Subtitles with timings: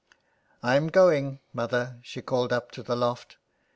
[0.63, 3.37] "I'm going, mother," she called up to the loft.